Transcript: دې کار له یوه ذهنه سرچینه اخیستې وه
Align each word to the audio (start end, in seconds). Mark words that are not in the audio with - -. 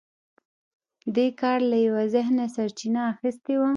دې 1.15 1.27
کار 1.41 1.59
له 1.71 1.77
یوه 1.87 2.03
ذهنه 2.15 2.45
سرچینه 2.55 3.01
اخیستې 3.13 3.53
وه 3.59 3.69